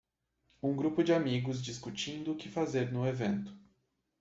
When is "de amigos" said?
1.03-1.61